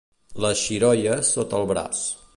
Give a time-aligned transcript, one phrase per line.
[0.45, 2.05] Les Xiroies sota el braç.